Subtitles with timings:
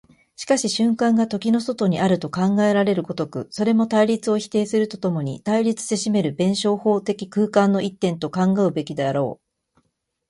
[0.35, 9.39] しかし瞬間が時の外にあると考えられる如く、それも対立を否定すると共に対立せしめる弁証法的空間の一点と考うべきであろ
[9.77, 9.81] う。